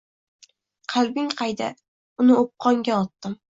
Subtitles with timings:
[0.93, 1.69] “Qalbing qayda?”–
[2.25, 3.41] “Uni o’pqonga otdim”.